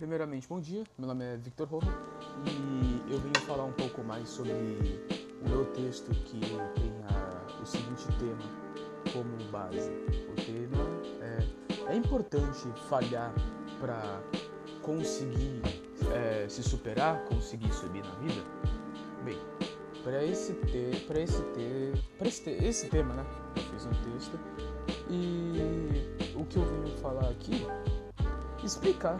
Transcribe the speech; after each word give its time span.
Primeiramente, 0.00 0.48
bom 0.48 0.58
dia. 0.58 0.82
Meu 0.96 1.06
nome 1.06 1.22
é 1.22 1.36
Victor 1.36 1.68
Roma 1.68 1.92
e 2.46 3.12
eu 3.12 3.18
venho 3.18 3.38
falar 3.46 3.64
um 3.64 3.72
pouco 3.72 4.02
mais 4.02 4.30
sobre 4.30 4.50
o 4.50 5.46
meu 5.46 5.66
texto 5.74 6.08
que 6.24 6.40
tem 6.40 6.90
a, 7.10 7.60
o 7.60 7.66
seguinte 7.66 8.06
tema 8.18 8.40
como 9.12 9.36
base. 9.50 9.90
O 9.90 10.34
tema 10.36 10.82
é: 11.20 11.92
é 11.92 11.96
importante 11.96 12.66
falhar 12.88 13.30
para 13.78 14.22
conseguir 14.80 15.60
é, 16.14 16.48
se 16.48 16.62
superar, 16.62 17.22
conseguir 17.26 17.70
subir 17.70 18.02
na 18.02 18.14
vida? 18.20 18.42
Bem, 19.22 19.38
para 20.02 20.24
esse 20.24 20.54
ter, 20.54 20.98
para 21.06 21.20
esse 21.20 21.42
ter, 21.42 21.92
para 22.16 22.26
esse, 22.26 22.42
ter, 22.42 22.64
esse 22.64 22.88
tema, 22.88 23.12
né? 23.12 23.26
Eu 23.54 23.62
fiz 23.64 23.84
um 23.84 24.14
texto 24.14 24.40
e 25.10 26.34
o 26.34 26.46
que 26.46 26.56
eu 26.56 26.64
venho 26.64 26.96
falar 27.00 27.28
aqui, 27.28 27.66
explicar 28.64 29.18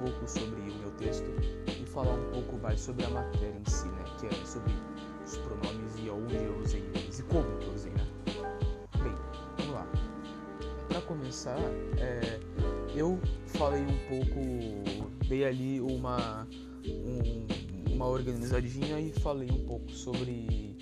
pouco 0.00 0.26
sobre 0.26 0.60
o 0.60 0.74
meu 0.76 0.90
texto 0.92 1.28
e 1.68 1.84
falar 1.84 2.14
um 2.14 2.30
pouco 2.32 2.56
mais 2.58 2.80
sobre 2.80 3.04
a 3.04 3.10
matéria 3.10 3.54
em 3.54 3.70
si, 3.70 3.86
né? 3.88 4.04
Que 4.18 4.26
é 4.26 4.46
sobre 4.46 4.72
os 5.24 5.36
pronomes 5.36 5.92
e 6.02 6.08
aonde 6.08 6.36
eu 6.36 6.58
usei 6.58 6.80
eles 6.94 7.18
e 7.18 7.22
como 7.24 7.46
eu 7.62 7.74
usei, 7.74 7.92
né? 7.92 8.06
Bem, 9.02 9.14
vamos 9.58 9.74
lá. 9.74 9.86
Para 10.88 11.00
começar, 11.02 11.58
é, 11.98 12.40
eu 12.94 13.20
falei 13.46 13.82
um 13.82 13.98
pouco, 14.08 15.28
dei 15.28 15.44
ali 15.44 15.80
uma 15.80 16.48
um, 16.86 17.92
uma 17.92 18.06
organizadinha 18.06 18.98
e 18.98 19.12
falei 19.12 19.50
um 19.50 19.66
pouco 19.66 19.90
sobre 19.92 20.76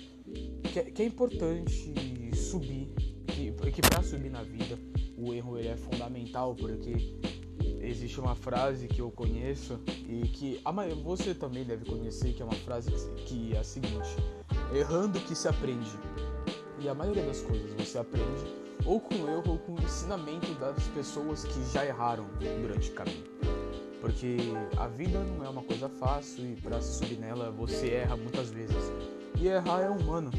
que, 0.63 0.83
que 0.91 1.01
é 1.01 1.05
importante 1.05 1.91
subir, 2.35 2.87
que, 3.27 3.51
que 3.51 3.81
para 3.81 4.01
subir 4.01 4.29
na 4.29 4.43
vida 4.43 4.79
o 5.17 5.33
erro 5.33 5.57
ele 5.59 5.67
é 5.67 5.75
fundamental 5.75 6.55
porque 6.55 7.19
existe 7.89 8.19
uma 8.19 8.35
frase 8.35 8.87
que 8.87 9.01
eu 9.01 9.11
conheço 9.11 9.79
e 10.07 10.27
que 10.27 10.61
a 10.63 10.71
você 11.03 11.33
também 11.33 11.63
deve 11.63 11.85
conhecer, 11.85 12.33
que 12.33 12.41
é 12.41 12.45
uma 12.45 12.55
frase 12.55 12.91
que 13.25 13.55
é 13.55 13.59
a 13.59 13.63
seguinte: 13.63 14.15
errando 14.73 15.19
que 15.19 15.35
se 15.35 15.47
aprende. 15.47 15.91
E 16.79 16.87
a 16.87 16.93
maioria 16.93 17.23
das 17.23 17.41
coisas 17.41 17.73
você 17.73 17.97
aprende 17.97 18.59
ou 18.85 18.99
com 18.99 19.15
erro 19.15 19.43
ou 19.51 19.57
com 19.59 19.75
ensinamento 19.81 20.53
das 20.55 20.81
pessoas 20.89 21.43
que 21.43 21.63
já 21.71 21.85
erraram 21.85 22.25
durante 22.61 22.89
o 22.89 22.93
caminho. 22.93 23.23
Porque 23.99 24.37
a 24.77 24.87
vida 24.87 25.19
não 25.19 25.45
é 25.45 25.49
uma 25.49 25.61
coisa 25.61 25.89
fácil 25.89 26.45
e 26.45 26.55
para 26.55 26.81
se 26.81 26.99
subir 26.99 27.17
nela 27.17 27.51
você 27.51 27.89
erra 27.91 28.15
muitas 28.15 28.49
vezes. 28.49 28.91
E 29.37 29.47
errar 29.47 29.81
é 29.81 29.89
humano, 29.89 30.31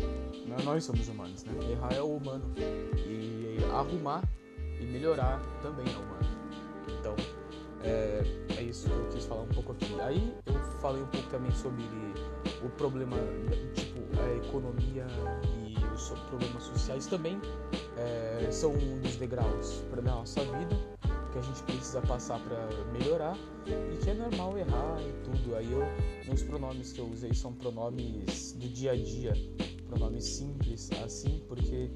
né? 0.47 0.56
nós 0.64 0.84
somos 0.84 1.08
humanos, 1.08 1.44
né? 1.44 1.53
Errar 1.70 1.92
é 1.92 2.03
humano. 2.03 2.44
E 3.06 3.58
arrumar 3.72 4.22
e 4.80 4.84
melhorar 4.84 5.41
também 5.62 5.86
é 5.86 5.97
humano. 5.97 6.20
Então, 6.98 7.14
é, 7.83 8.23
é, 8.56 8.62
isso 8.62 8.89
que 8.89 8.95
eu 8.95 9.09
quis 9.09 9.25
falar 9.25 9.42
um 9.42 9.48
pouco 9.48 9.73
aqui. 9.73 10.00
Aí 10.00 10.34
eu 10.47 10.55
falei 10.81 11.03
um 11.03 11.06
pouco 11.06 11.28
também 11.28 11.50
sobre 11.53 11.84
o 12.62 12.69
problema, 12.70 13.17
tipo, 13.75 14.00
a 14.20 14.47
economia 14.47 15.06
e 15.67 15.95
os 15.95 16.11
problemas 16.28 16.62
sociais 16.62 17.06
também 17.06 17.41
é, 17.97 18.50
são 18.50 18.72
um 18.72 19.00
dos 19.00 19.17
degraus 19.17 19.84
para 19.91 20.03
nossa 20.03 20.41
vida 20.41 21.00
que 21.33 21.39
a 21.39 21.42
gente 21.42 21.62
precisa 21.62 22.00
passar 22.03 22.41
para 22.41 22.69
melhorar 22.92 23.37
e 23.67 23.97
que 23.98 24.11
é 24.11 24.15
normal 24.15 24.59
errar 24.59 25.00
e 25.00 25.12
tudo. 25.25 25.56
Aí 25.56 25.70
eu, 25.70 25.83
meus 26.27 26.42
pronomes 26.42 26.92
que 26.92 27.00
eu 27.00 27.09
usei 27.09 27.33
são 27.33 27.53
pronomes 27.53 28.53
do 28.53 28.69
dia 28.69 28.92
a 28.92 28.97
dia, 28.97 29.33
pronomes 29.87 30.25
simples 30.25 30.91
assim, 31.05 31.42
porque 31.47 31.91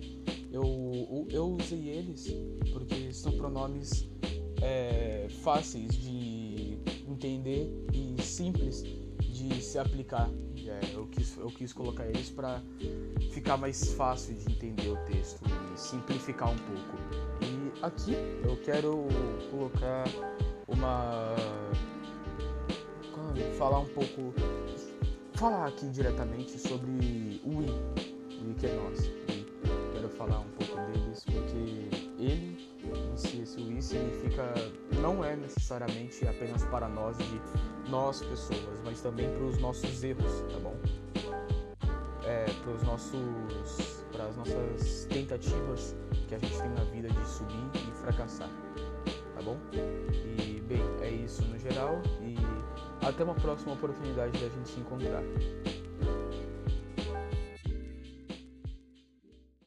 eu, 0.52 1.26
eu 1.30 1.46
usei 1.48 1.88
eles 1.88 2.32
porque 2.72 3.12
são 3.12 3.32
pronomes 3.32 4.08
é, 4.64 5.26
fáceis 5.42 5.94
de 5.94 6.78
entender 7.06 7.70
e 7.92 8.20
simples 8.22 8.82
de 8.82 9.60
se 9.60 9.78
aplicar. 9.78 10.30
É, 10.66 10.94
eu, 10.94 11.06
quis, 11.08 11.36
eu 11.36 11.48
quis 11.48 11.72
colocar 11.74 12.06
eles 12.06 12.30
para 12.30 12.62
ficar 13.30 13.58
mais 13.58 13.92
fácil 13.92 14.34
de 14.34 14.50
entender 14.50 14.88
o 14.88 14.96
texto 15.04 15.42
e 15.74 15.78
simplificar 15.78 16.50
um 16.50 16.56
pouco. 16.56 16.96
E 17.42 17.84
aqui 17.84 18.14
eu 18.42 18.56
quero 18.62 19.06
colocar 19.50 20.04
uma. 20.66 21.36
falar 23.58 23.80
um 23.80 23.86
pouco. 23.88 24.32
falar 25.34 25.66
aqui 25.66 25.86
diretamente 25.90 26.58
sobre 26.58 27.42
o 27.44 27.62
si, 33.16 33.42
esse 33.42 33.60
I 33.60 33.82
significa 33.82 34.52
não 35.00 35.24
é 35.24 35.36
necessariamente 35.36 36.26
apenas 36.26 36.64
para 36.66 36.88
nós 36.88 37.16
de 37.18 37.40
nós 37.90 38.22
pessoas, 38.22 38.80
mas 38.84 39.00
também 39.00 39.30
para 39.30 39.44
os 39.44 39.58
nossos 39.58 40.02
erros, 40.02 40.42
tá 40.52 40.58
bom? 40.60 40.76
É, 42.24 42.46
para 42.62 42.72
os 42.72 42.82
nossos 42.82 44.04
para 44.12 44.26
as 44.26 44.36
nossas 44.36 45.06
tentativas 45.06 45.96
que 46.28 46.34
a 46.34 46.38
gente 46.38 46.56
tem 46.56 46.70
na 46.70 46.84
vida 46.84 47.08
de 47.08 47.28
subir 47.28 47.70
e 47.74 47.92
fracassar, 48.00 48.48
tá 49.34 49.42
bom? 49.42 49.58
E 49.72 50.60
bem, 50.60 50.82
é 51.02 51.10
isso 51.10 51.44
no 51.44 51.58
geral 51.58 52.00
e 52.22 52.36
até 53.06 53.24
uma 53.24 53.34
próxima 53.34 53.72
oportunidade 53.74 54.32
da 54.32 54.48
gente 54.48 54.68
se 54.68 54.80
encontrar. 54.80 55.22